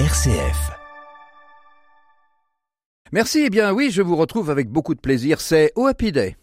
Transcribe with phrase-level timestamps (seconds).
[0.00, 0.72] RCF.
[3.12, 6.36] Merci, eh bien oui, je vous retrouve avec beaucoup de plaisir, c'est au Day.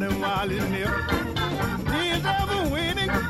[0.00, 1.02] running wild in there.
[1.92, 3.29] He's ever winning.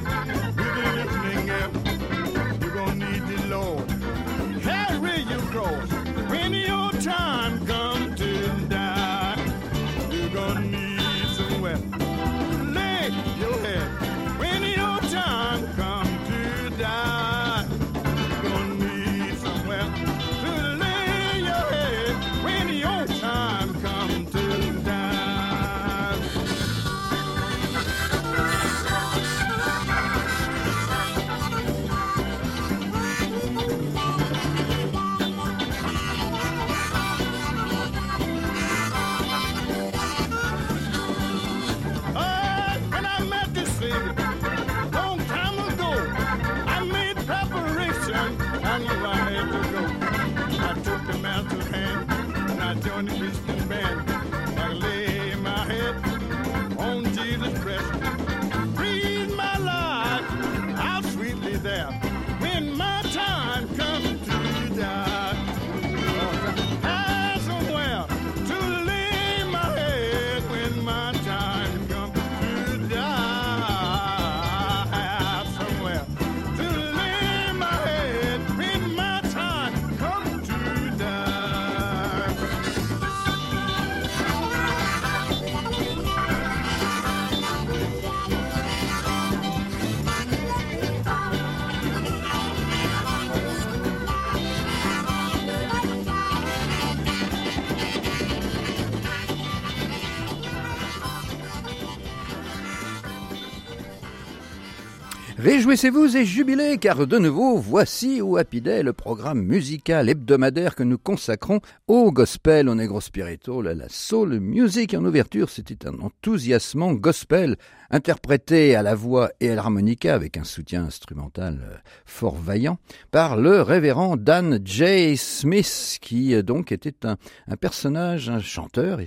[105.42, 110.82] Réjouissez-vous et jubilez, car de nouveau, voici au Happy Day le programme musical hebdomadaire que
[110.82, 114.92] nous consacrons au gospel, au negro spiritual, à la soul music.
[114.92, 117.56] En ouverture, c'était un enthousiasmant gospel
[117.90, 122.78] interprété à la voix et à l'harmonica avec un soutien instrumental euh, fort vaillant
[123.10, 125.16] par le révérend Dan J.
[125.16, 127.16] Smith, qui euh, donc était un,
[127.56, 129.00] personnage, un chanteur,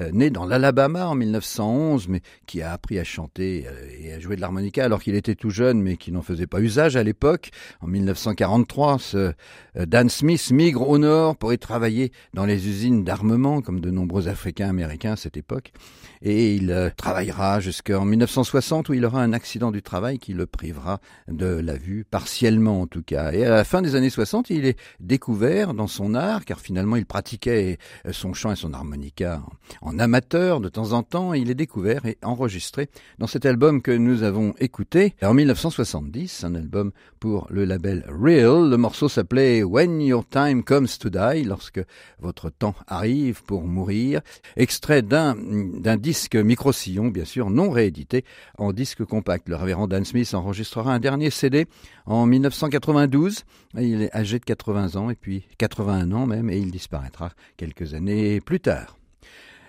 [0.00, 3.66] euh, né dans l'Alabama en 1911, mais qui a appris à chanter
[4.00, 6.60] et à jouer de l'harmonica alors qu'il était tout jeune, mais qui n'en faisait pas
[6.60, 7.50] usage à l'époque.
[7.80, 9.32] En 1943, ce euh,
[9.86, 14.28] Dan Smith migre au nord pour y travailler dans les usines d'armement, comme de nombreux
[14.28, 15.72] Africains américains à cette époque.
[16.22, 20.46] Et il euh, travaillera jusqu'en 1960 où il aura un accident du travail qui le
[20.46, 23.32] privera de la vue, partiellement en tout cas.
[23.32, 26.96] Et à la fin des années 60, il est découvert dans son art, car finalement
[26.96, 29.42] il pratiquait euh, son chant et son harmonica
[29.80, 31.34] en, amateur de temps en temps.
[31.34, 36.54] Il est découvert et enregistré dans cet album que nous avons écouté en 1970, un
[36.54, 38.70] album pour le label Real.
[38.70, 41.80] Le morceau s'appelait When Your Time Comes to Die, lorsque
[42.18, 44.20] votre temps arrive pour mourir.
[44.56, 48.24] Extrait d'un d'un disque micro-sillon, bien sûr, non réédité
[48.56, 49.46] en disque compact.
[49.46, 51.66] Le révérend Dan Smith enregistrera un dernier CD
[52.06, 53.44] en 1992.
[53.78, 57.92] Il est âgé de 80 ans et puis 81 ans même et il disparaîtra quelques
[57.92, 58.96] années plus tard.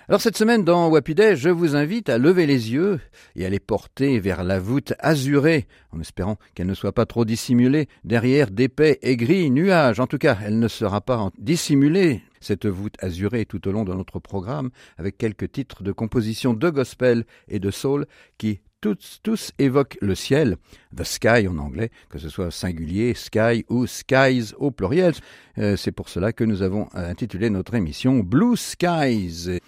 [0.08, 3.02] Alors cette semaine dans Wapiday, je vous invite à lever les yeux
[3.36, 7.26] et à les porter vers la voûte azurée, en espérant qu'elle ne soit pas trop
[7.26, 10.00] dissimulée derrière d'épais et gris nuages.
[10.00, 13.94] En tout cas, elle ne sera pas dissimulée, cette voûte azurée, tout au long de
[13.94, 18.06] notre programme, avec quelques titres de composition de gospel et de soul
[18.38, 20.56] qui tous, tous évoquent le ciel,
[20.96, 25.14] the sky en anglais, que ce soit singulier, sky ou skies au pluriel.
[25.58, 29.60] Euh, C'est pour cela que nous avons intitulé notre émission Blue Skies.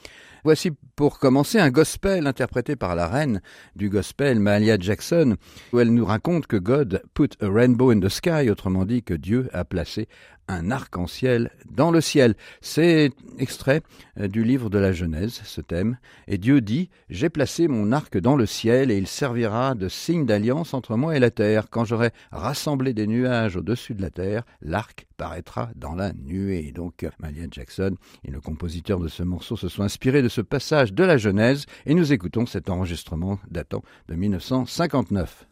[0.43, 3.41] Voici pour commencer un gospel interprété par la reine
[3.75, 5.35] du gospel, Mahalia Jackson,
[5.71, 9.13] où elle nous raconte que God put a rainbow in the sky, autrement dit que
[9.13, 10.07] Dieu a placé
[10.47, 12.35] un arc-en-ciel dans le ciel.
[12.61, 13.81] C'est extrait
[14.19, 15.97] euh, du livre de la Genèse, ce thème.
[16.27, 20.25] Et Dieu dit, J'ai placé mon arc dans le ciel et il servira de signe
[20.25, 21.69] d'alliance entre moi et la terre.
[21.69, 26.71] Quand j'aurai rassemblé des nuages au-dessus de la terre, l'arc paraîtra dans la nuée.
[26.71, 30.93] Donc, Malia Jackson et le compositeur de ce morceau se sont inspirés de ce passage
[30.93, 35.50] de la Genèse et nous écoutons cet enregistrement datant de 1959.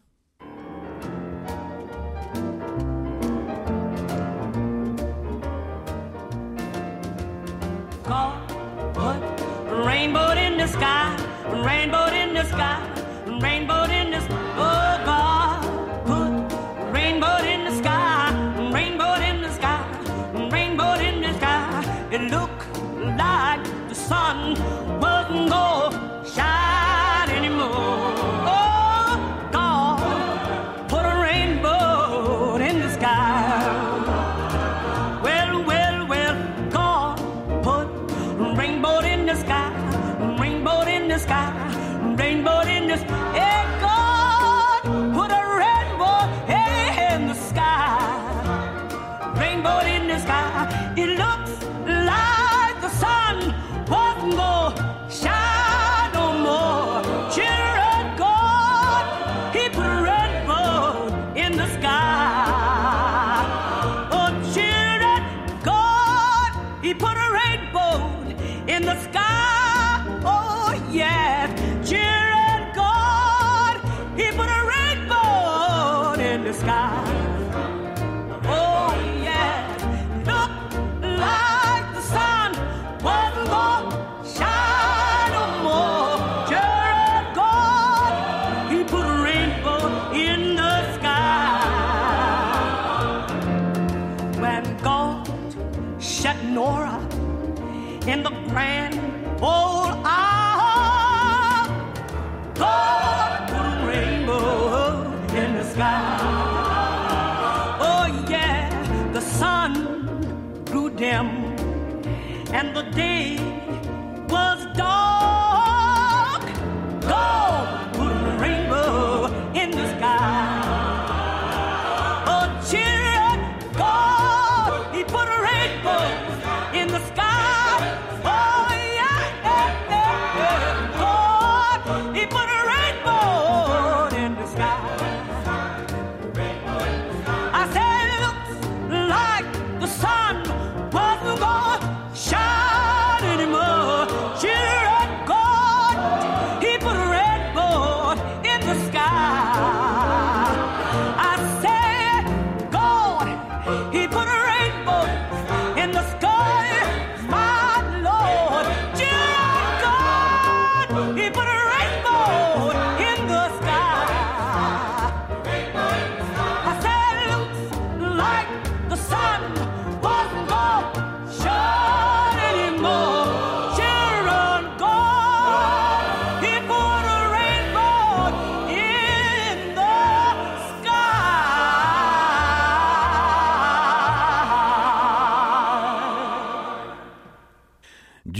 [10.00, 11.14] Rainbow in the sky,
[11.62, 12.80] rainbow in the sky,
[13.38, 14.54] rainbow in the sky.
[14.56, 14.79] Oh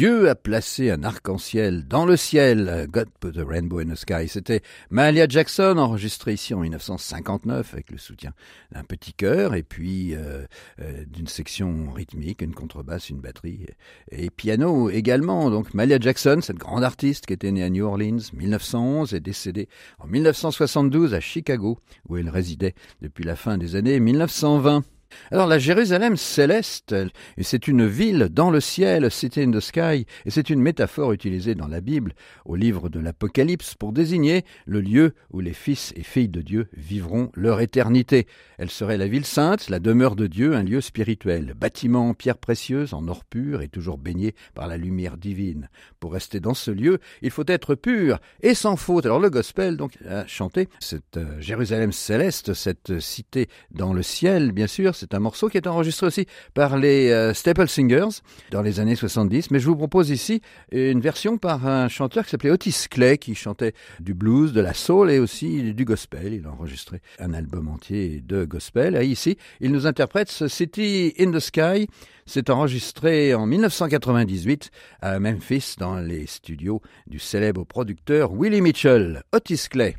[0.00, 2.86] Dieu a placé un arc-en-ciel dans le ciel.
[2.90, 4.28] God put a rainbow in the sky.
[4.28, 8.32] C'était Mahalia Jackson, enregistré ici en 1959 avec le soutien
[8.72, 10.46] d'un petit chœur et puis euh,
[10.80, 13.66] euh, d'une section rythmique, une contrebasse, une batterie
[14.10, 15.50] et piano également.
[15.50, 19.68] Donc Mahalia Jackson, cette grande artiste qui était née à New Orleans 1911 et décédée
[19.98, 21.78] en 1972 à Chicago
[22.08, 24.82] où elle résidait depuis la fin des années 1920.
[25.30, 26.94] Alors la Jérusalem céleste,
[27.40, 31.54] c'est une ville dans le ciel, city in the sky, et c'est une métaphore utilisée
[31.54, 32.14] dans la Bible,
[32.44, 36.68] au livre de l'Apocalypse, pour désigner le lieu où les fils et filles de Dieu
[36.76, 38.26] vivront leur éternité.
[38.58, 42.38] Elle serait la ville sainte, la demeure de Dieu, un lieu spirituel, bâtiment en pierre
[42.38, 45.68] précieuse, en or pur et toujours baigné par la lumière divine.
[45.98, 49.06] Pour rester dans ce lieu, il faut être pur et sans faute.
[49.06, 54.52] Alors le gospel donc a chanté cette euh, Jérusalem céleste, cette cité dans le ciel,
[54.52, 58.60] bien sûr, C'est un morceau qui est enregistré aussi par les euh, Staple Singers dans
[58.60, 59.50] les années 70.
[59.50, 60.42] Mais je vous propose ici
[60.72, 64.74] une version par un chanteur qui s'appelait Otis Clay, qui chantait du blues, de la
[64.74, 66.34] soul et aussi du gospel.
[66.34, 68.94] Il a enregistré un album entier de gospel.
[68.94, 71.88] Et ici, il nous interprète ce City in the Sky.
[72.26, 79.22] C'est enregistré en 1998 à Memphis dans les studios du célèbre producteur Willie Mitchell.
[79.32, 79.96] Otis Clay.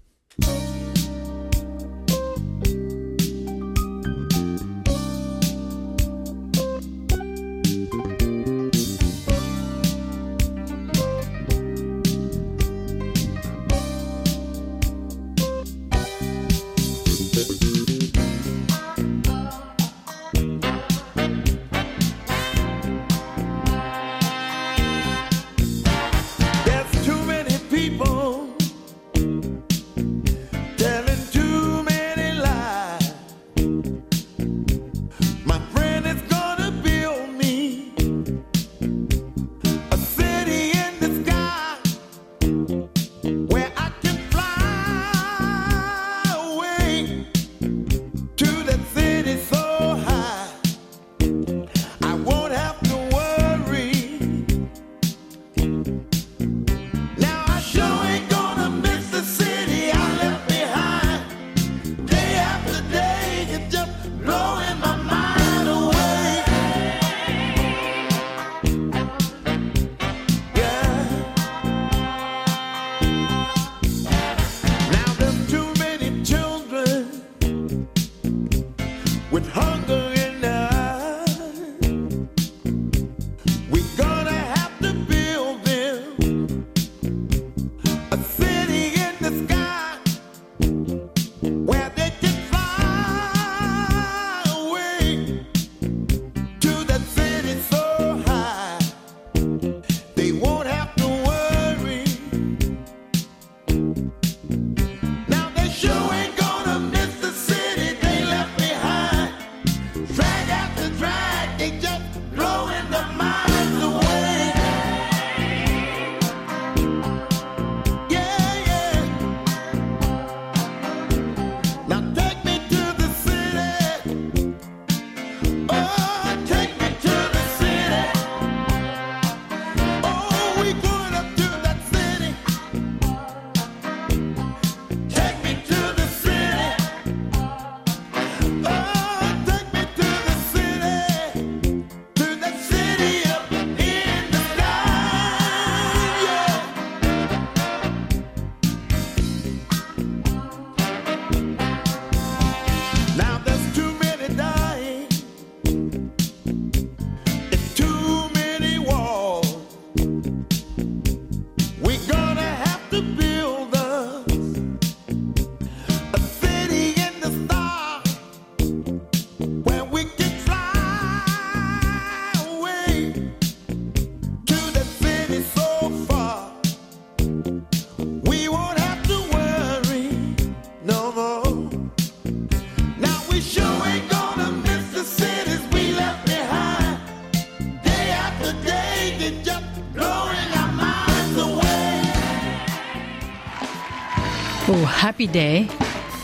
[194.99, 195.67] Happy Day,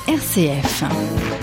[0.07, 1.36] RCF.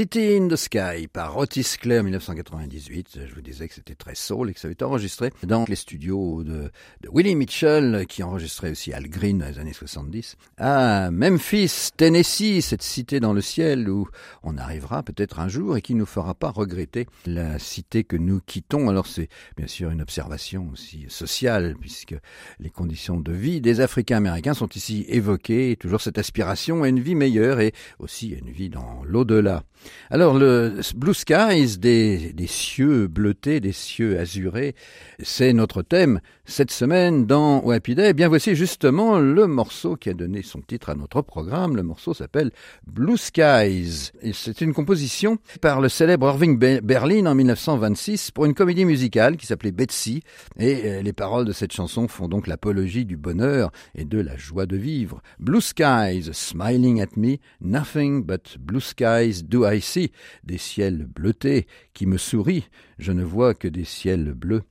[0.00, 3.18] City in the Sky par Otis Clay en 1998.
[3.26, 5.76] Je vous disais que c'était très soul et que ça avait été enregistré dans les
[5.76, 6.70] studios de,
[7.02, 12.62] de Willie Mitchell, qui enregistrait aussi Al Green dans les années 70, à Memphis, Tennessee,
[12.62, 14.08] cette cité dans le ciel où
[14.42, 18.40] on arrivera peut-être un jour et qui nous fera pas regretter la cité que nous
[18.40, 18.88] quittons.
[18.88, 19.28] Alors c'est
[19.58, 22.16] bien sûr une observation aussi sociale puisque
[22.58, 27.00] les conditions de vie des Africains américains sont ici évoquées, toujours cette aspiration à une
[27.00, 29.62] vie meilleure et aussi à une vie dans l'au-delà.
[30.10, 34.74] Alors le Blue Skies, des, des cieux bleutés, des cieux azurés,
[35.22, 38.10] c'est notre thème cette semaine dans Happy Day.
[38.10, 41.76] Eh bien voici justement le morceau qui a donné son titre à notre programme.
[41.76, 42.50] Le morceau s'appelle
[42.86, 44.10] Blue Skies.
[44.32, 49.46] C'est une composition par le célèbre Irving Berlin en 1926 pour une comédie musicale qui
[49.46, 50.22] s'appelait Betsy.
[50.58, 54.36] Et euh, les paroles de cette chanson font donc l'apologie du bonheur et de la
[54.36, 55.22] joie de vivre.
[55.38, 60.10] Blue Skies, smiling at me, nothing but blue skies do I see.
[60.44, 64.62] Des ciels bleutés qui me sourient, je ne vois que des ciels bleus.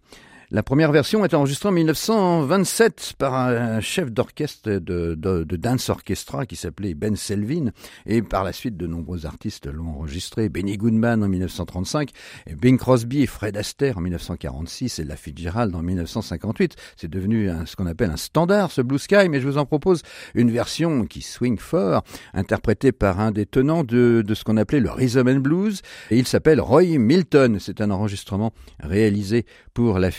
[0.51, 6.55] La première version est enregistrée en 1927 par un chef d'orchestre de, dance orchestra qui
[6.55, 7.69] s'appelait Ben Selvin
[8.07, 10.49] et par la suite de nombreux artistes l'ont enregistré.
[10.49, 12.09] Benny Goodman en 1935,
[12.47, 16.75] et Bing Crosby Fred Astaire en 1946 et La Fitzgerald en 1958.
[16.97, 20.01] C'est devenu ce qu'on appelle un standard ce Blue Sky, mais je vous en propose
[20.33, 22.03] une version qui swing fort,
[22.33, 26.25] interprétée par un des tenants de, ce qu'on appelait le rhythm and blues et il
[26.25, 27.59] s'appelle Roy Milton.
[27.59, 30.09] C'est un enregistrement réalisé pour la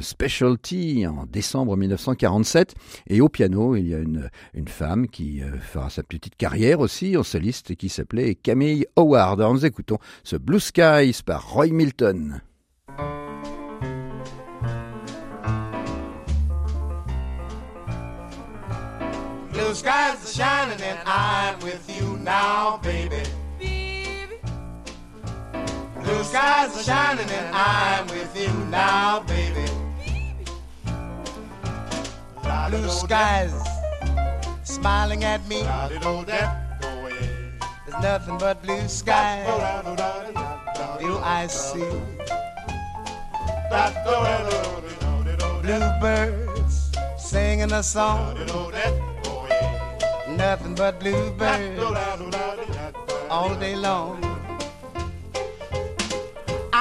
[0.00, 2.74] Specialty en décembre 1947.
[3.08, 6.80] Et au piano, il y a une, une femme qui euh, fera sa petite carrière
[6.80, 9.40] aussi en soliste qui s'appelait Camille Howard.
[9.40, 12.40] Alors nous écoutons ce Blue Skies par Roy Milton.
[19.52, 23.22] Blue skies are shining and I'm with you now, baby.
[26.10, 29.64] Blue skies are shining and I'm with you now, baby.
[32.68, 33.54] Blue skies
[34.64, 35.62] smiling at me.
[37.86, 39.46] There's nothing but blue skies.
[40.98, 41.88] Do I see?
[45.62, 48.36] Bluebirds singing a song.
[50.28, 51.80] Nothing but bluebirds
[53.30, 54.29] all day long.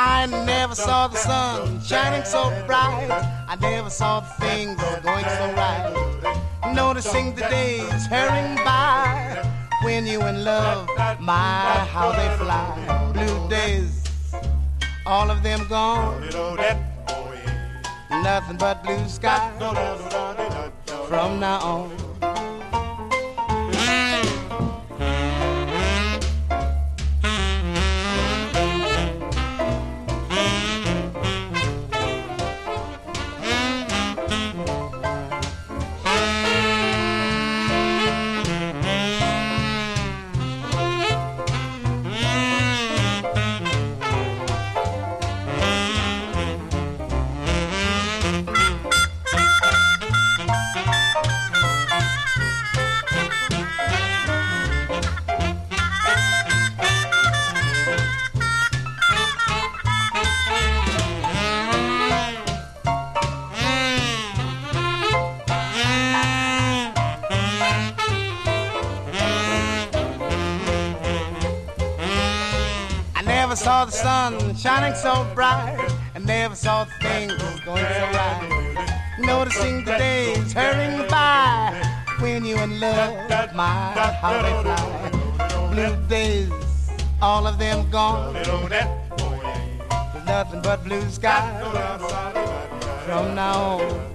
[0.01, 3.09] I never saw the sun shining so bright.
[3.49, 6.73] I never saw things going so right.
[6.73, 9.43] Noticing the days hurrying by.
[9.83, 10.87] When you in love,
[11.19, 13.11] my how they fly.
[13.11, 14.05] Blue days,
[15.05, 16.21] all of them gone.
[18.09, 19.51] Nothing but blue skies
[21.09, 22.08] from now on.
[73.89, 75.77] The sun shining so bright.
[76.13, 77.33] and never saw things
[77.65, 78.87] going so right.
[79.19, 81.73] Noticing the days hurrying by.
[82.19, 83.65] When you in love, my
[84.21, 85.11] how they fly.
[85.71, 86.51] Blue days,
[87.21, 88.33] all of them gone.
[88.33, 88.47] There's
[90.25, 91.63] nothing but blue skies
[93.05, 94.09] from now on.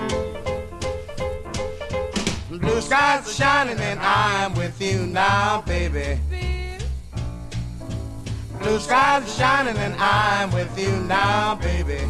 [2.61, 6.21] Blue skies are shining and I'm with you now, baby.
[8.65, 12.01] Blue are shining and I'm with you now, baby.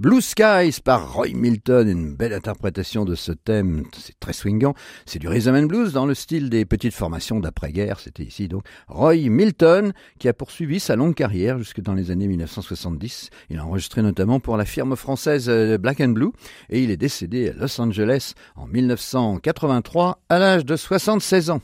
[0.00, 4.72] Blue Skies par Roy Milton, une belle interprétation de ce thème, c'est très swingant,
[5.04, 8.64] c'est du rhythm and blues dans le style des petites formations d'après-guerre, c'était ici donc
[8.88, 13.66] Roy Milton qui a poursuivi sa longue carrière jusque dans les années 1970, il a
[13.66, 16.30] enregistré notamment pour la firme française euh, Black and Blue.
[16.70, 21.60] Et il est décédé à Los Angeles en 1983 à l'âge de 76 ans.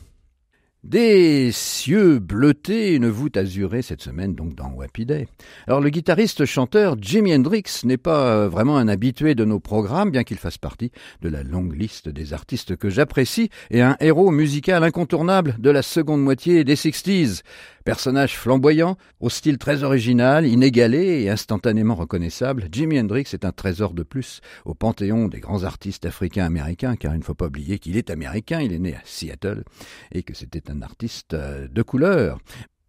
[0.83, 5.27] Des cieux bleutés, une voûte azurée cette semaine donc dans Wappy Day.
[5.65, 10.23] Alors le guitariste-chanteur Jimi Hendrix n'est pas euh, vraiment un habitué de nos programmes, bien
[10.23, 14.83] qu'il fasse partie de la longue liste des artistes que j'apprécie et un héros musical
[14.83, 17.41] incontournable de la seconde moitié des 60s.
[17.87, 23.93] Personnage flamboyant, au style très original, inégalé et instantanément reconnaissable, Jimi Hendrix est un trésor
[23.93, 27.95] de plus au panthéon des grands artistes africains-américains, car il ne faut pas oublier qu'il
[27.95, 29.63] est américain, il est né à Seattle,
[30.11, 32.39] et que c'était un artiste euh, de couleur.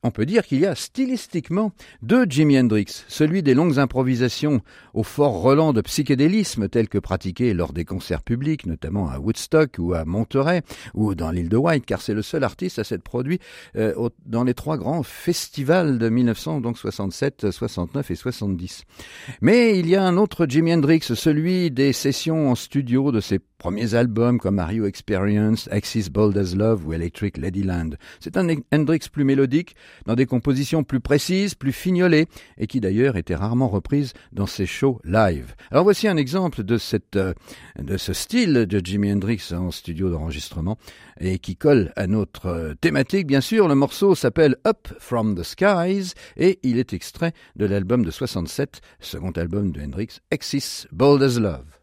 [0.04, 4.60] On peut dire qu'il y a stylistiquement deux Jimi Hendrix, celui des longues improvisations
[4.94, 9.74] au fort relent de psychédélisme tel que pratiqué lors des concerts publics, notamment à Woodstock
[9.78, 10.62] ou à Monterey
[10.94, 13.40] ou dans l'île de White, car c'est le seul artiste à s'être produit
[13.74, 18.84] euh, dans les trois grands festivals de 1967, 69 et 70.
[19.40, 23.40] Mais il y a un autre Jimi Hendrix, celui des sessions en studio de ses
[23.58, 27.90] premiers albums comme You Experience, Axis Bold as Love ou Electric Ladyland.
[28.20, 29.74] C'est un Hendrix plus mélodique,
[30.06, 34.66] dans des compositions plus précises, plus fignolées, et qui d'ailleurs était rarement reprise dans ses
[34.66, 35.54] shows live.
[35.70, 37.34] Alors voici un exemple de, cette, euh,
[37.78, 40.78] de ce style de Jimi Hendrix en studio d'enregistrement,
[41.20, 43.66] et qui colle à notre euh, thématique, bien sûr.
[43.66, 48.80] Le morceau s'appelle Up From the Skies, et il est extrait de l'album de 67,
[49.00, 51.77] second album de Hendrix, Axis Bold as Love.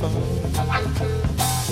[0.00, 0.38] Fall.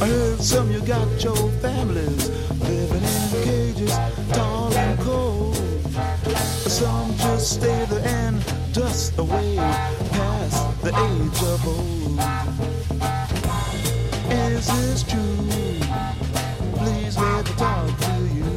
[0.02, 2.28] I heard some you got your families
[2.60, 3.96] living in cages,
[4.32, 5.56] tall and cold.
[6.68, 12.20] Some just stay there and dust away past the age of old.
[14.30, 15.36] Is this true?
[16.76, 18.50] Please let me talk to you.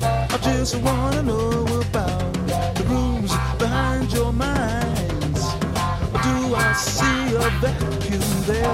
[0.00, 2.32] I just wanna know about
[2.76, 5.42] the rooms behind your minds?
[6.24, 8.66] Do I see a vacuum there?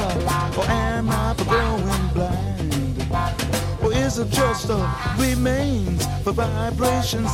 [0.56, 3.82] Or am I growing blind?
[3.82, 4.78] Or is it just a
[5.18, 7.30] remains for vibrations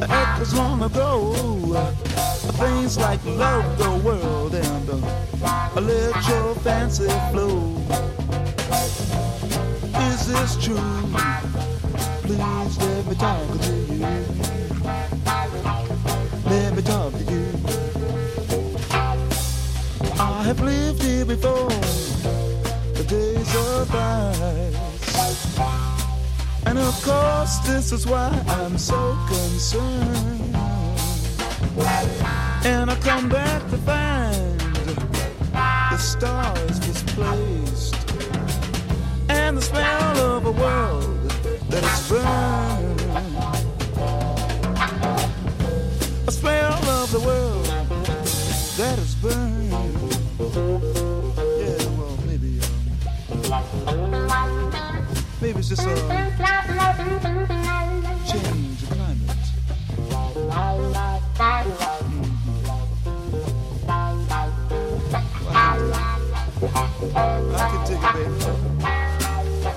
[0.00, 1.32] echoes long ago?
[2.60, 7.76] Things like love the world and uh, let your fancy flow.
[10.10, 10.76] Is this true?
[12.22, 14.32] Please let me talk to you
[20.42, 21.68] I have lived here before,
[22.98, 25.60] the days of ice.
[26.66, 30.56] And of course, this is why I'm so concerned.
[32.64, 34.58] And I come back to find
[35.92, 37.94] the stars displaced
[39.28, 41.30] and the smell of a world
[41.70, 42.81] that is burned.
[55.78, 55.86] A uh,
[58.26, 59.30] change of climate.
[62.02, 62.32] Mm-hmm.
[67.54, 68.84] I can take it, baby.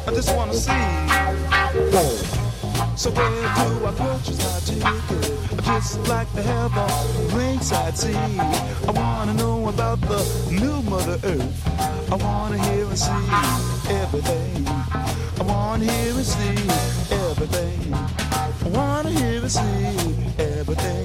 [0.06, 0.84] I just wanna see.
[2.98, 5.64] So where do I purchase my ticket?
[5.64, 6.88] Just like to have a
[7.38, 8.16] ringside seat.
[8.16, 12.12] I wanna know about the new Mother Earth.
[12.12, 13.12] I wanna hear and see
[13.90, 15.05] everything.
[15.48, 17.94] Wanna hear and see everything.
[17.94, 21.05] I wanna hear and see everything.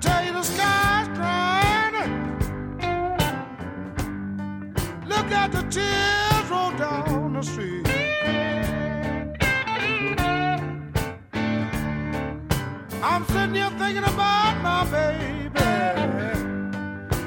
[0.00, 2.38] tell you the sky's crying.
[5.06, 7.86] Look at the tears roll down the street.
[13.02, 15.58] I'm sitting here thinking about my baby,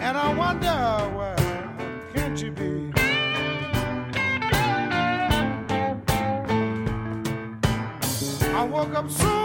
[0.01, 0.83] and I wonder
[2.13, 2.91] can't you be?
[8.55, 9.42] I woke up soon.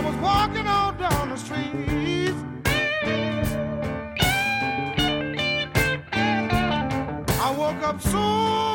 [0.00, 2.34] I was walking on down the street.
[7.38, 8.69] I woke up soon.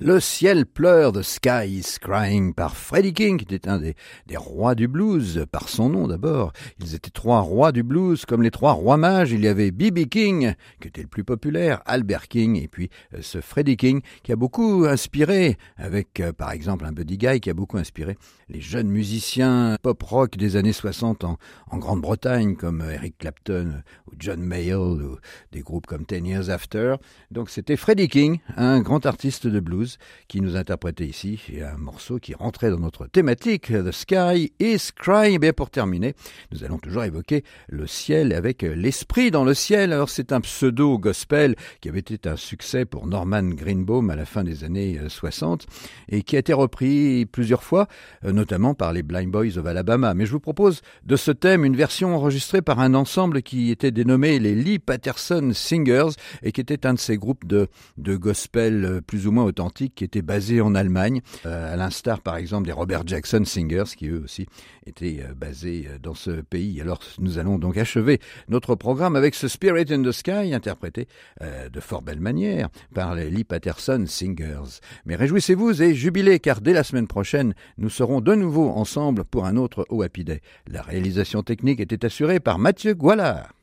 [0.00, 3.96] Le ciel pleure, The Sky is Crying par Freddie King, qui était un des,
[4.36, 6.52] rois du blues, par son nom d'abord.
[6.78, 9.32] Ils étaient trois rois du blues, comme les trois rois mages.
[9.32, 10.06] Il y avait B.B.
[10.08, 14.30] King, qui était le plus populaire, Albert King, et puis euh, ce Freddie King, qui
[14.30, 18.16] a beaucoup inspiré, avec euh, par exemple un Buddy Guy, qui a beaucoup inspiré
[18.48, 21.38] les jeunes musiciens pop-rock des années 60 en,
[21.72, 25.18] en Grande-Bretagne, comme euh, Eric Clapton ou John Mayall, ou
[25.50, 26.94] des groupes comme Ten Years After.
[27.32, 29.87] Donc c'était Freddie King, un grand artiste de blues
[30.28, 34.90] qui nous interprétait ici et un morceau qui rentrait dans notre thématique The Sky is
[34.94, 35.34] Crying.
[35.34, 36.14] Et bien pour terminer,
[36.52, 39.92] nous allons toujours évoquer le ciel avec l'esprit dans le ciel.
[39.92, 44.24] Alors c'est un pseudo gospel qui avait été un succès pour Norman Greenbaum à la
[44.24, 47.86] fin des années 60 euh, et qui a été repris plusieurs fois,
[48.24, 50.14] euh, notamment par les Blind Boys of Alabama.
[50.14, 53.90] Mais je vous propose de ce thème une version enregistrée par un ensemble qui était
[53.90, 56.10] dénommé les Lee Patterson Singers
[56.42, 59.77] et qui était un de ces groupes de, de gospel euh, plus ou moins authentiques
[59.86, 64.08] qui était basé en Allemagne, euh, à l'instar par exemple des Robert Jackson Singers, qui
[64.08, 64.46] eux aussi
[64.86, 66.80] étaient euh, basés euh, dans ce pays.
[66.80, 71.06] Alors nous allons donc achever notre programme avec ce Spirit in the Sky, interprété
[71.40, 74.80] de fort belle manière par les Lee Patterson Singers.
[75.04, 79.46] Mais réjouissez-vous et jubilez, car dès la semaine prochaine, nous serons de nouveau ensemble pour
[79.46, 80.40] un autre Happy Day.
[80.66, 83.57] La réalisation technique était assurée par Mathieu Goualard.